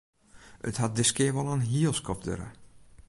[0.69, 2.49] It hat diskear wol in hiel skoft duorre.